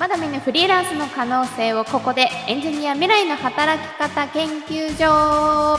[0.00, 5.78] まだ見ぬフリーランスの可能性をここでエンジニア未来の働き方研究所。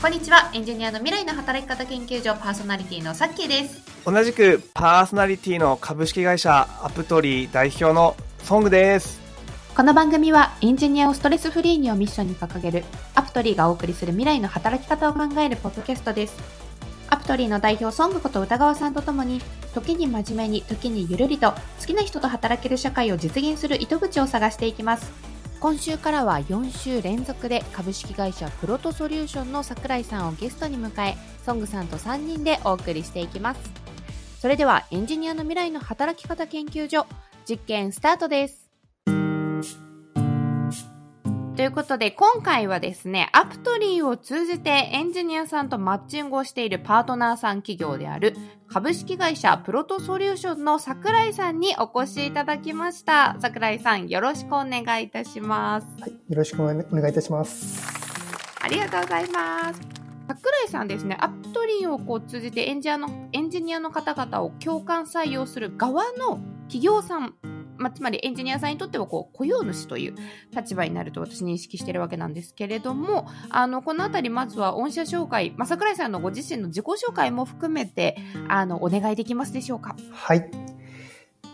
[0.00, 0.48] こんにちは。
[0.54, 3.82] エンジニアの未来の働き方研究所パーソナリティのさっきーです。
[4.04, 8.14] 同じくパーソナリティの株式会社アプトリー代表の
[8.44, 9.20] ソングです。
[9.76, 12.84] この番組はエンジニアをストレスフリーにをミッションに掲げる
[13.16, 16.36] アプトリーがお送りする未来の働き方を考えるポッドキャストです。
[17.08, 19.40] アプトリーの代表ソングこと歌川さんとともに
[19.74, 25.12] 時に真面目に時にゆるりと好きな人と働ける社会を実現する糸口を探していきます。
[25.60, 33.60] 今週からは4週連続で株式会社プロトソリューションの桜井さんをゲストに迎えソングさんと3人でお送りしていきます。
[34.40, 37.06] それではエンジニアの未来の働き方研究所
[37.48, 38.63] 実験スタートです。
[41.56, 48.34] ということで、今回はですね、アプトリーを通じてエンジニアさんとマッチングをしているパートナーさん企業である
[48.66, 53.36] 株式会社プロトソリューションの桜井さんにお越しいただきました。
[53.38, 55.86] 桜井さん、よろしくお願いいたします。
[56.00, 56.76] はい、よろしくお願
[57.08, 57.86] いいたします。
[58.60, 59.80] ありがとうございます。
[60.26, 67.34] 桜井さんですね、アプトリーをこう通じてエンジニアのエンジニアの方々を共感採用する側の企業さん
[67.76, 70.14] まあ、つまりエンジニアさんにとってはこう雇用主という
[70.54, 78.16] 立場になると私認識しているわけなんですけれども、あの、このあたりまずは御社紹介、まあ、桜井さんのご自身の自己紹介も含めて、
[78.48, 79.96] あの、お願いできますでしょうか？
[80.12, 80.50] はい。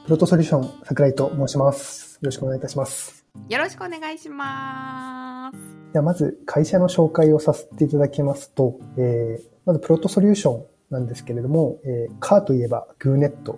[0.04, 2.14] プロトソリューション桜井と申します。
[2.14, 3.24] よろしくお願いいたします。
[3.48, 5.58] よろしくお願いします。
[5.92, 13.56] ではまず会社の紹介をさせていただきますと、えー、まずプロトソリューションなんですけれども、えー、カーといえばグーネットっ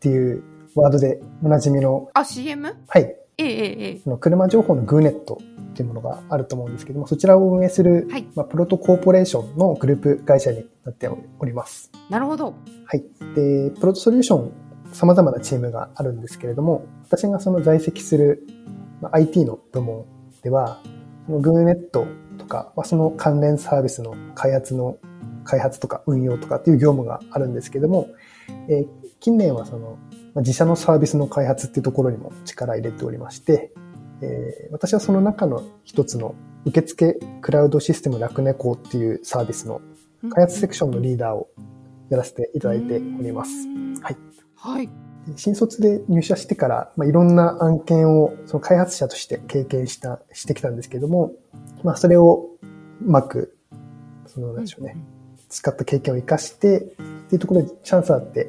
[0.00, 0.42] ていう
[0.76, 2.10] ワードでおなじみの。
[2.12, 2.76] あ、CM?
[2.86, 3.16] はい。
[3.38, 4.08] ええええ。
[4.08, 11.90] の車情報のグーネットっていうものがあると思うんですけども、そちらを運営する、はい、まあ、プロトコーポレーションのグループ会社になっております。
[12.10, 12.54] なるほど。
[12.84, 13.04] はい。
[13.34, 14.52] で、プロトソリューション、
[14.92, 18.46] 様々なチームがあるんですけれども、私がその在籍する、
[19.00, 20.04] まあ、IT の部門
[20.42, 20.78] では、
[21.24, 24.98] そのグーネットとか、まあ、その関連サービスの開発の
[25.44, 28.08] 開発とか運用とかっていう業務があるんですけども、
[28.68, 28.86] えー、
[29.20, 29.98] 近年はその
[30.40, 33.72] 自社のサービスの開発っていうところにも力入れておりまして、
[34.22, 39.80] えー、私はその中の一つの受付クラウドシステム楽猫っていうサービスの
[40.30, 41.48] 開発セクションのリーダーを
[42.10, 43.52] やらせていただいております。
[44.02, 44.16] はい。
[44.54, 44.88] はい。
[45.36, 51.32] 新卒で入社してから、まあ、いろんな案件をその開発者として経験した、してきたんですけども、
[51.82, 52.50] まあ、それを
[53.02, 53.56] うまく、
[54.26, 54.96] その、なんでしょうね、
[55.48, 58.48] 使った経験を活かして、っていうところでチャンスあって、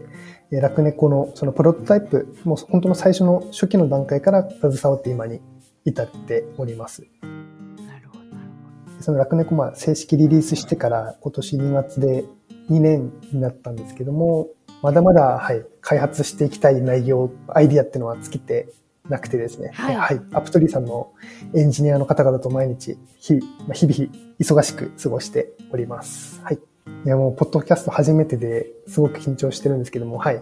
[0.51, 5.41] ラクネコのそのプロトタイプ、もう本当の最初の初期の段階から携わって今に
[5.83, 7.05] 至っております。
[7.21, 9.01] なるほど。
[9.01, 12.25] そのラクネコ、まあ正式リリースしてから今年2月で
[12.69, 14.47] 2年になったんですけども、
[14.81, 18.69] まだまだ、はい、開発していきたい内容、アイディアっていうのは尽きて
[19.09, 19.71] なくてですね。
[19.73, 19.95] はい。
[19.95, 21.11] はい、アプトリーさんの
[21.55, 26.41] エンジニアの方々と毎日、日々、日々忙しく過ごしております。
[26.43, 26.59] はい。
[27.05, 30.41] いやもう、ポッドキャスト初めてですごく緊張してるんですけども、はい。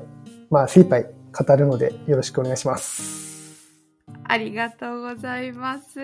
[0.50, 3.25] まあ、精一杯語るのでよろしくお願いします。
[4.23, 6.00] ありがとうございます。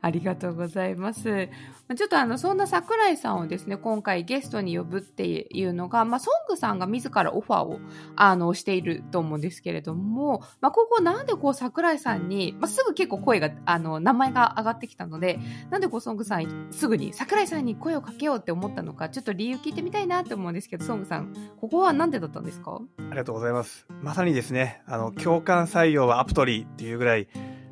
[0.00, 1.48] ありがとうございます。
[1.96, 7.80] ちょっとあの、そんな桜井さんをですね、今回ゲストに呼ぶっていうのが、まあ、ソングさんが自らオファーを、
[8.14, 22.80] あの、していると思うんですけれども、まあ、ここなんでこう桜井さんに、まあ、すぐ結構声が、あの、名前が上がってきたので、なんでこうソングさんすぐに桜井さんに声をかけようって思ったのか、ちょっと理由聞いてみたいなって思うんですけど、ソングさん、ここはなんでだったんですか？
[22.98, 23.86] ありがとうございます。
[24.02, 27.28] まさにですね、あの、共感採用はアプトリーっていうぐらい、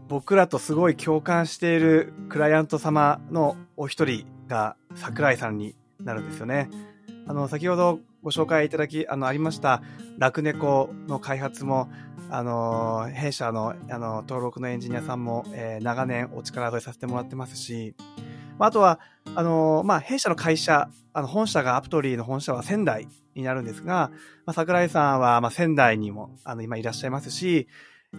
[0.08, 6.70] 僕らとすごい共感しているクライアント様のお一人が桜井さんになるんですよね。
[7.26, 9.82] あの、先ほどご紹介いただき、あの、ありました、
[10.18, 11.90] ラクネコの開発も、
[12.30, 17.96] あの、弊社の、あの、登録のエンジニアさんも、えー、長年お力添えさせてもらってますし、
[18.60, 19.00] あとは、
[19.34, 24.10] あの、まあ、弊社の会社、あの、本社がアプトリーの本社は仙台になるんですが、
[24.46, 27.66] まあ、桜井さんは、まあ、仙台にも、あの、今いらっしゃいますし、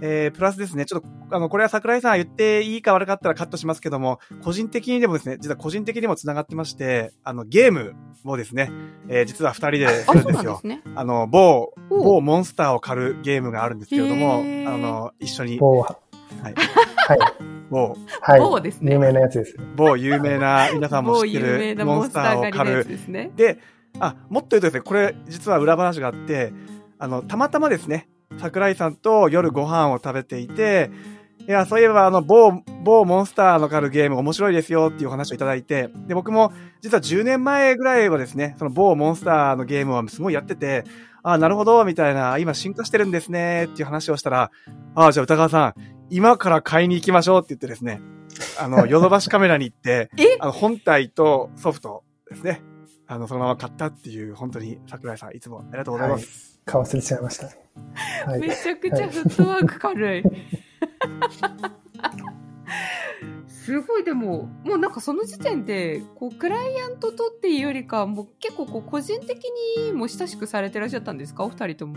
[0.01, 8.72] えー、プラスですね、ちょっと、あの、これは桜井さん言っていいか悪かったらカットしますけども、個人的にでもですね、実は個人的にも繋がってまして、あの、ゲームをですね、
[9.10, 10.62] えー、実は二人でするんですよ。
[10.63, 15.57] あね、あの、某、某モンスターを狩るゲームがあるんですけれども、あの、一緒に。
[15.57, 15.98] 某、は
[16.50, 16.54] い。
[16.54, 17.19] はい。
[17.69, 18.94] 某、はい、某ですね。
[18.94, 19.57] 有名なやつです。
[19.75, 22.86] 某有名な、皆さんも知ってるモンスターを狩る。
[23.36, 23.60] で、
[24.00, 26.54] あ、もっと言うとですね、これ実は裏話があって、
[27.00, 28.07] あの、たまたまですね、
[28.38, 30.92] 桜井さんと夜ご飯を食べていて、
[31.48, 32.52] いや、そういえば、あの、某、
[32.84, 36.52] 某モンスターの狩るゲーム面白いですよっていうお話をいただいて、で、僕も、
[36.82, 40.84] 実は10年前ぐらいはですね、その某モンスターのゲームはすごいやってて、
[41.24, 44.52] あなるほど、みたいな、今進化してるんですね、っていう話をしたら、
[44.96, 45.74] ああ、じゃあ歌川さん、
[46.10, 48.02] 今から買いに行きましょうって言ってですね、
[48.60, 50.10] あの、 ヨドバシカメラに行って、
[50.40, 52.62] あの、本体とソフトですね、
[53.08, 56.26] あの、そのまま買ったっていう、本当に桜井さん、いつもありがとうございます。
[56.26, 56.66] はい。
[56.66, 57.50] 買わせちゃいました、
[58.28, 60.24] はい、めちゃくちゃフットワーク軽い。
[63.48, 69.46] すごいでももうなんかその時点でこうクライアントとっていうよりかもう結構こう個人的
[69.78, 71.46] にも親しくされてらっしゃったんですか？
[71.46, 71.96] お二人とも。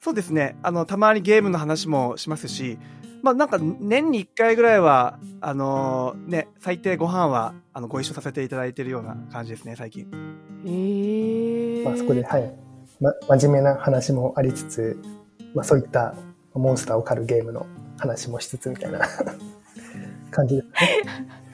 [0.00, 2.78] そうですねあのたまにゲームの話もしますし
[3.22, 10.06] まあなんか年に1回ぐらいはあのー、ね最低ご飯はあのご一緒させていただいてるような感じですね最近。
[10.66, 11.84] へえ。
[11.84, 12.64] まあそこではい
[13.00, 14.98] ま、真面目な話もありつつ、
[15.54, 16.14] まあ、そういった
[16.54, 17.66] モンスターを狩るゲームの
[17.98, 19.00] 話もしつつみたいな
[20.30, 21.44] 感じですね。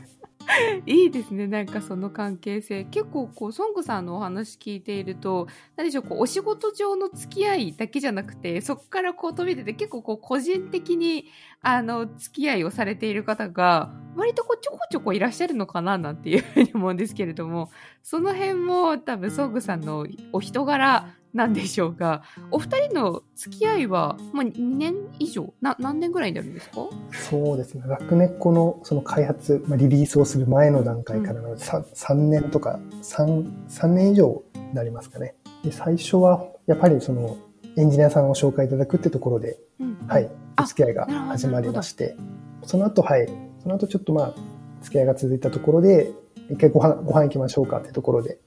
[0.86, 11.26] いいですねなんかその関係性結構こうソングさんのお話聞いていると何でしょうこうお仕事上の付き合いだけじゃなくてそこからこう飛び出て結構こう個人的に
[11.62, 17.70] あの付き合いをされている方が割とこうちょこちょこいらっしゃるのかななんていうふうに思うんですけれども
[18.02, 26.88] その辺も多分ソングさんのお人柄なんでしょうが、お二人の付き合いは、まあ、2年以上な、何年ぐらいになるんですか？
[27.12, 27.82] そうですね。
[27.86, 35.34] 学ネコのその開発、まあ、リリースをする前の段階からの 3,、うん、3年とか3、3年以上になりますかね。
[35.62, 37.36] で、最初は、やっぱりその、
[37.76, 40.28] エンジニアさんを紹介いただくってところで、うん、はい、
[40.60, 42.16] お付き合いが始まりまして、
[42.64, 43.28] その後、はい、
[43.62, 44.34] その後ちょっとまあ、
[44.82, 46.12] 付き合いが続いたところで、
[46.50, 48.38] 一回ご飯、ご飯行きましょうかってところで、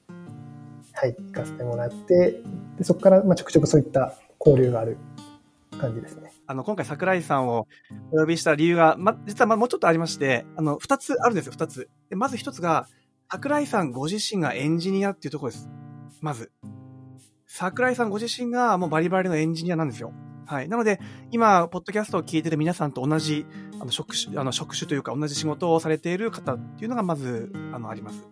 [1.04, 2.40] はい、行かせてもらって、
[2.78, 4.96] でそこからまあちょくちょくそういった交流がある
[5.78, 6.32] 感じですね。
[6.46, 7.66] あの、今回桜井さんを
[8.10, 11.90] お呼びした理由が、ま、実はま、もうちょっとありまして、あの、二つあるんですよ、二つ。
[12.08, 12.88] でまず一つが、
[13.30, 15.68] 桜井さんご自身がエンジニアっていうところです。
[16.22, 16.50] まず。
[17.46, 20.14] 桜井さんご自身がもうバリバリのエンジニアなんですよ。
[20.46, 20.68] はい。
[20.70, 21.00] なので、
[21.32, 23.46] 今、ポッドキャストを聞いてる皆さんと同じ、
[23.78, 28.26] あの、職種、あの、職種というか同じ仕事をされている方っていうのがまず、あの、あります。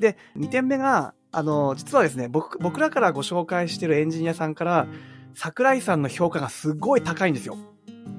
[0.00, 4.86] で、二点目が、あの、実はですね、僕、僕らからご紹介してるエンジニアさんから、
[5.34, 7.56] 桜井さんの評価がすごい高いんですよ。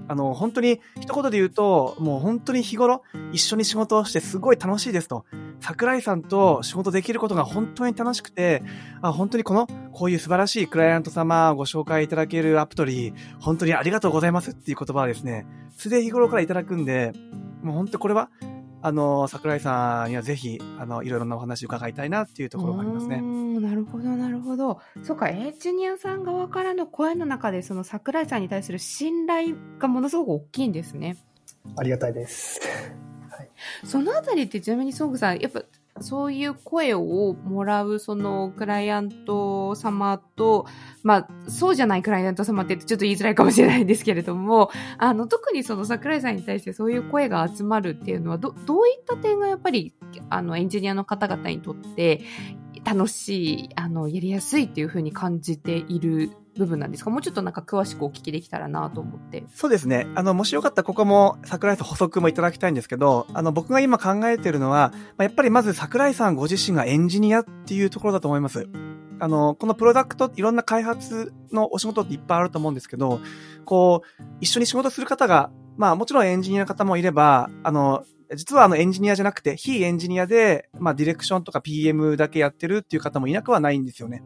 [0.08, 3.02] あの、本当に、一言で言うと、もう本当に日頃、
[3.32, 5.26] 一緒に仕事をしてすごい楽しいですと。
[5.62, 8.62] 桜井さんと仕事できることが本当に楽しくて、
[9.02, 17.14] あ本当にこの、こういう素晴らしいクライアント様をご紹介いただけるアプトリー、本当にありがとうございますっていう言葉はですね、すでに日頃からいただくんで、
[17.64, 18.30] もう本当これは、
[18.86, 23.20] あの、桜井さんにはぜひ、あの、いろいろなお話伺いたいなっていうところがありますね。
[23.20, 24.80] なるほど、なるほど。
[25.02, 31.18] そうか、エンジニアさん側からの声の中で、その桜井さんに対する信頼がものすごく大きいんですね。
[31.76, 32.62] ありがたいです。
[33.32, 33.50] はい、
[33.84, 35.64] そのあたりってちなみにソングさん、やっぱ
[36.02, 40.66] そういう声をもらうそのクライアント様と、
[41.04, 49.94] まあ、そうじゃないクライアント様ってちょっと言いづらいかもしれないんですけれども、あの、特にその桜井さんに対してそういう声が集まるっていうのは、ど、どういった点がやっぱり、
[50.30, 52.22] あの、エンジニアの方々にとって
[52.84, 57.10] 楽しい、あの、やりやすいっていうふうに感じている部分なんですか？
[57.10, 59.44] もうちょっとなんか詳しくお聞きできたらなと思って。
[59.54, 60.08] そうですね。
[60.16, 68.68] あの、もしよかったらここも桜井さん補足もいただきたいんですけど、あの、僕が今考えてるのは、まあ、やっぱりまず桜井さんご自身がエンジニアっていうところだと思います。
[69.20, 73.22] あの、このプロダクト、いろんな開発のお仕事っていっぱいあると思うんですけど、
[73.64, 78.04] こう、一緒に仕事する方が、まあもちろんエンジニアの方もいれば、あの、
[78.36, 84.24] 実はあのエンジニアじゃなくて、非エンジニアで、まあディレクションとか PM だけやってるっていう方もいなくはないんですよね。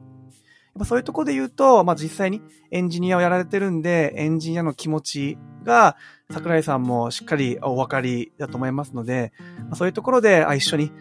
[0.80, 5.98] ぱそういうところで言うと、まあ、実際にエンジニアをやられてるんで、エンジニアの気持ちが、
[6.32, 10.92] 桜井さんもしっかりお分かりだと思いますので、まあ、そういうところで、あ、一緒に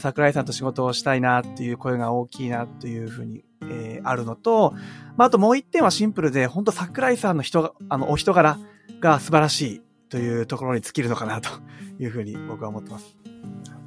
[0.00, 4.74] 桜井さんと仕事をしたいなっていう声が大きいなというふうに、えー、あるのと、
[5.16, 8.58] まあ、あともう一点はシンプルで、本当桜井さんの人が、あの、お人柄
[9.00, 11.50] が素晴らしいというところに尽きるのかなと
[11.98, 13.17] いうふうに僕は思ってます。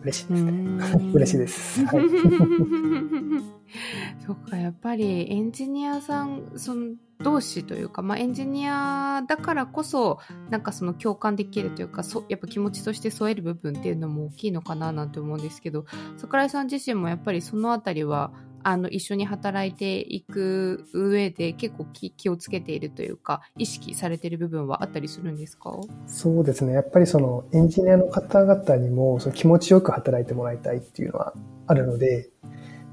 [0.03, 0.51] 嬉しいですね。
[1.13, 1.85] 嬉しいです。
[1.85, 2.09] はい、
[4.25, 15.85] そっか、やっぱりエンジニアさん、その同士というか、まあ、エンジニアだからこそ、なんかその共感できるというか、そやっぱ気持ちとして添える部分っていうのも大きいのかななんて思うんですけど、
[16.17, 18.31] 桜井さん自身もやっぱりそのあたりは、
[18.63, 25.79] あの、一緒に働いていく上で結構気気をつけているというか、意識されている部分はあったりするんですか？
[26.07, 26.73] そうですね。
[26.73, 31.33] やっぱりそのエンジニアの方々にもその気持ちよく働いてもらいたいっていうのは
[31.67, 32.29] あるので、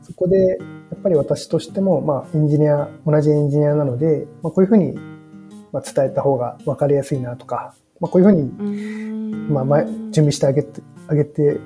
[0.03, 0.55] そこでや
[0.97, 11.61] っぱり私としても、まあエンジニア、同じエンジニアなので、まあこういうふうに伝えた方が分かりやすいなとか、まあ、こういうふうに、まあ、前準備してあげて、あげて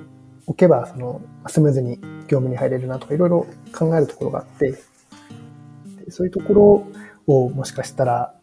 [0.47, 3.47] おけば、その、スムーズに業務に入れるなとか、いろいろ
[3.77, 4.79] 考えるところがあって、
[6.11, 6.55] そういうとこ
[7.27, 8.35] ろをもしかしたら、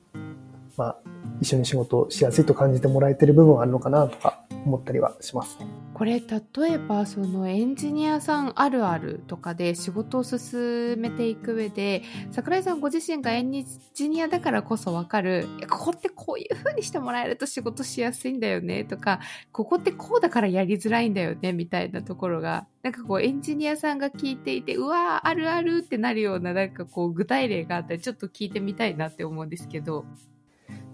[0.77, 0.97] まあ、
[1.41, 5.67] 一緒に仕事しやすいと感じてもらえてる部分はあるのかなとか思ったりはしますね。
[5.99, 13.51] これ例えばそのエンジニアさんあるあるとかで仕事を進めていく上で桜井さんご自身がエン
[13.93, 19.19] ジニアだからこそ分かるここってこういう風にしてもらえると仕事しやすいんだよねとか
[19.51, 30.05] ここってこうだからやりづらいんだよねみたいなところがなんかこうエンジニアさんが聞いていてうわーあるあるってなるようななんかこう具体例があったらちょっと聞いてみたいなって思うんですけど。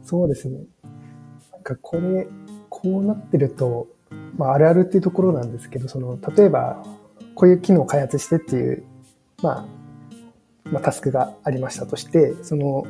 [0.01, 0.65] そうですね。
[1.51, 2.27] なんかこれ
[2.69, 3.87] こうなってると、
[4.37, 6.83] まあ、あるあるっていうところなんですけど、その、例えば、
[7.35, 8.83] こういう機能を開発してっていう、
[9.41, 9.65] まあ、
[10.71, 12.85] まあ、タスクがありましたとして、その、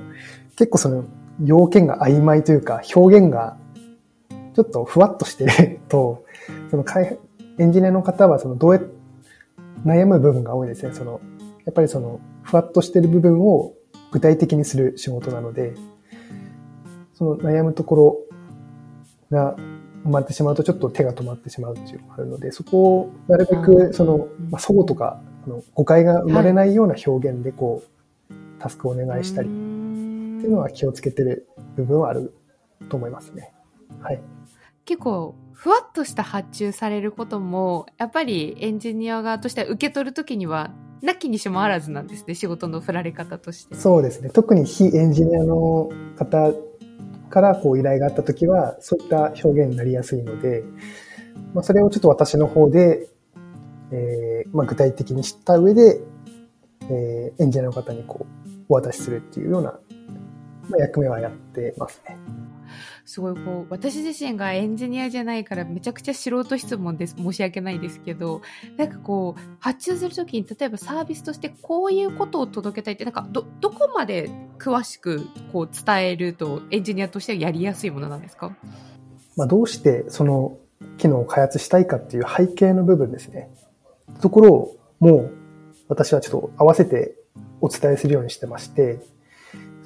[0.55, 1.05] 結構その、
[1.43, 3.57] 要件が曖昧というか、表現が、
[4.55, 6.23] ちょっとふわっとしてる と、
[6.71, 6.85] その、
[7.57, 8.81] エンジニアの方は、その、どうや、
[9.85, 10.93] 悩む部分が多いですね。
[10.93, 11.19] その、
[11.65, 13.73] やっぱりその、ふわっとしてる部分を
[14.11, 15.73] 具体的にする仕事なので、
[17.13, 18.17] その悩むところ
[19.31, 19.55] が
[20.05, 29.59] 生まれてしまうとちょっと手が止まってしまうっていうのがあるので、そこをなるべくその、まあ、相互とかあの誤解が生まれないような表現でこう、タスクをお願いしたりってい
[30.47, 32.33] うのは気をつけてる部分はある
[32.89, 33.51] と思いますね。
[33.99, 34.21] はい。
[34.85, 40.71] 結構ふわっとした発注されることもやっぱりエンジニア側としては受け取るときには
[41.01, 46.51] なきにしもあらずなんですね仕事の振られ方としてそうですね特に非エンジニアの方
[47.35, 50.63] からこう依頼があったときは、そういった表現になりやすいので、
[51.53, 53.09] まあ、それをちょっと私の方で、
[53.91, 55.99] えーまあ、具体的に知った上で、
[56.83, 59.71] えー、エンジニアの方にこうお渡しするっていうような、
[60.69, 62.17] まあ、役目はやってますね。
[63.05, 67.15] すごいこう、私自身がエンジニアじゃないからめちゃくちゃ素人質問です。
[67.17, 68.41] 申し訳ないですけど、
[68.77, 78.55] なんかこう、発注するときに例えばサービスとしてこういうことを届けたいって、なんかど、どこまで詳しくこう伝えるとエンジニアとしてはやりやすいものなんですか？
[79.35, 80.57] まあどうしてその
[80.97, 83.49] 機能を開発したいかっていう背景の部分ですね。
[84.21, 85.33] ところをもう
[85.89, 87.15] 私はちょっと合わせて
[87.59, 88.99] お伝えするようにしてまして、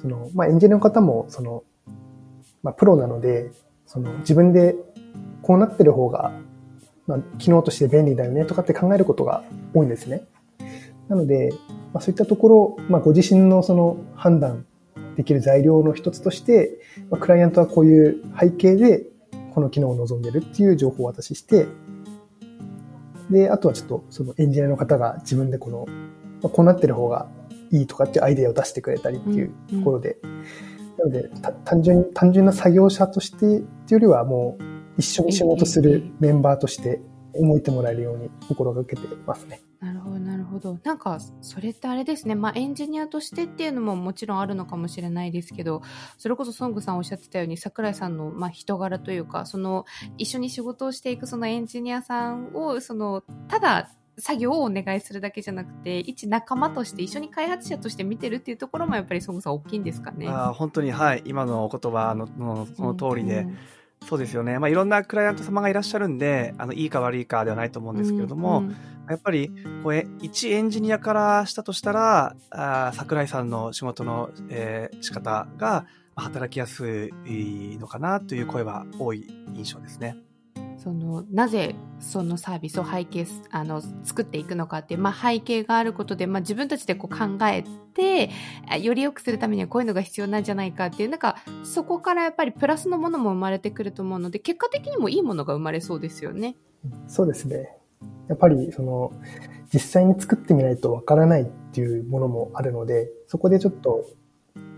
[0.00, 1.64] その、まあエンジニアの方もその
[2.62, 3.50] まあ、プロなので、
[3.86, 4.76] その自分で
[5.42, 6.32] こうなってる方が、
[7.06, 9.42] まあ、機能として便利だよねとかって考えることが
[9.74, 10.26] 多いんですね。
[11.08, 11.50] なので、
[11.92, 14.64] まあ、そういったところ、まあ、ご自身のその判断
[15.16, 16.78] できる材料の一つとして、
[17.10, 19.06] まあ、クライアントはこういう背景で
[19.54, 21.66] この機能を望んでるっていう情報をお渡しして、
[23.30, 25.86] で、あとはちょっとそのエンジニアの方が自分でこの、
[26.42, 27.28] まあ、こうなってる方が
[27.72, 30.69] いいとかっていうアイデアを出してくれたりっていうところで、うんうん
[31.00, 31.30] なので、
[31.64, 34.64] 単純、単純な作業者としてっていうよりは、もう、
[34.98, 37.00] 一緒に仕事するメンバーとして
[37.32, 39.62] 思いてもらえるように心がけてますね。
[39.80, 40.78] なるほど、なるほど。
[40.84, 42.34] なんか、それってあれですね。
[42.34, 45.80] まあ、エンジニアとしてっていうのももちろんあるのかもしれないですけど、
[46.18, 49.86] それこそソングさんおっしゃってたように、桜井さんの、まあ、人柄というか、その、
[50.18, 53.88] 一緒に仕事をしていくそのエンジニアさんを、その、ただ、
[54.20, 60.28] 作業をお願いするだけじゃなくて一仲間として一緒に開発者として見てるっていうところもやっぱりそもそも大きいんですかね。
[60.28, 61.22] あ本当にはい。
[61.24, 63.58] 今のお言葉ののその通りで、うんうん、
[64.06, 68.76] そうですよね、まあ、いろんなクライアント様がいらっしゃるんであのいいか悪いかではないと思うんですけれども、うんうん、
[69.08, 69.50] やっぱり
[69.82, 75.86] こう一エンジニアからしたとしたらあ桜井さんの仕事の、えー、仕方が
[76.16, 80.16] 働きやすいのかなという声は多い印象ですね。
[80.82, 88.30] そのなぜそのサービスを背景あの作っていくのかっていう、まあ、背景があることで、まあ、自分たちでこう考えて
[88.80, 96.56] より良くするためにはこういうのが必要なんじゃないかっていうなんかそこからやっぱりプラスのものも生まれてくると思うので結果的にもいいものが生まれそうですよね。
[97.08, 97.76] そうですね
[98.28, 99.12] やっぱりその
[99.74, 104.06] 実際に作ってみないとわからないっていうものもあるのでそこでちょっと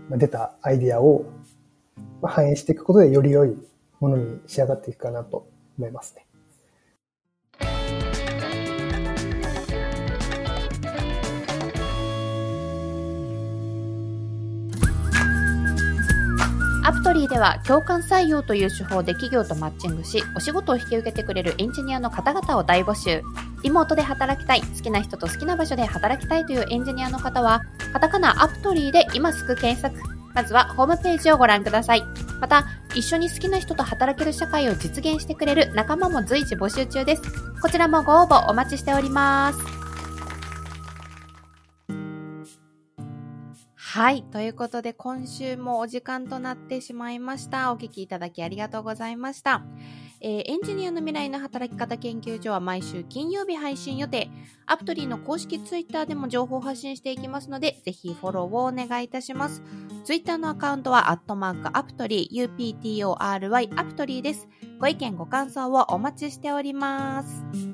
[0.09, 1.25] 出たアイディアを
[2.21, 3.55] 反映していくことでより良い
[4.01, 6.25] ものに仕上がっていくかなと思いますね。
[16.85, 23.23] アプトリーでは共感採用という手法で企業とマッチングし、お仕事を引き受けてくれるエンジニアの方々を大募集。
[23.63, 27.61] リモートで働きたい、好きな人と好きな場所で働きたいというエンジニアの方は、
[27.93, 30.12] カタカナアプトリーで今すぐ検索。
[30.33, 32.03] まずはホームページをご覧ください。
[32.39, 37.21] また、一緒に好きな人と働ける社会を実現してくれる仲間も随時募集中です。
[37.61, 39.83] こちらもご応募お待ちしております。
[43.93, 44.23] はい。
[44.23, 47.71] ということで、今週もお時間となってしまいました。
[47.71, 49.61] お聞きいただきありがとうございました。
[50.19, 54.31] えーエンジニアの未来の働き方研究所は毎週金曜日配信予定。
[54.65, 59.61] アプトリーの公式ツイッターでも情報発信していきますので、ぜひフォローをお願いいたします。
[60.03, 64.49] ツイッターのアカウントは、アットマークアプトリー、UPTORY アプトリーです。
[64.79, 67.72] ご意見ご感想をお待ちしております。